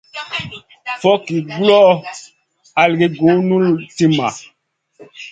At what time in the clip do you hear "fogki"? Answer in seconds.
1.01-1.37